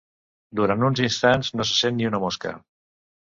Durant 0.59 0.85
uns 0.87 1.01
instants 1.07 1.53
no 1.59 1.67
se 1.71 1.77
sent 1.81 1.99
ni 1.99 2.09
una 2.11 2.21
mosca. 2.27 2.55